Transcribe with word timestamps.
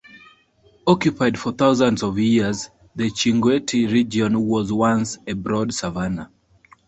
Occupied 0.87 1.37
for 1.37 1.51
thousands 1.51 2.01
of 2.01 2.17
years, 2.17 2.71
the 2.95 3.11
Chinguetti 3.11 3.85
region 3.85 4.47
was 4.47 4.73
once 4.73 5.19
a 5.27 5.33
broad 5.33 5.75
savannah. 5.75 6.31